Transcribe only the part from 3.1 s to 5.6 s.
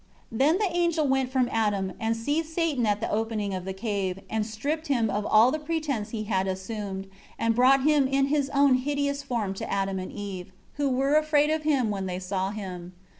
opening of the cave, and stripped him of the